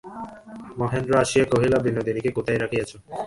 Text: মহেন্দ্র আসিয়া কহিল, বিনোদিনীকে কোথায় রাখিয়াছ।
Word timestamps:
মহেন্দ্র 0.79 1.13
আসিয়া 1.23 1.45
কহিল, 1.51 1.73
বিনোদিনীকে 1.85 2.29
কোথায় 2.37 2.59
রাখিয়াছ। 2.59 2.91